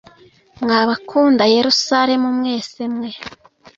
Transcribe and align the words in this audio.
Mwa 0.61 0.79
bakunda 0.89 1.43
Yerusalemu 1.55 2.27
mwese 2.37 2.81
mwe 2.93 3.09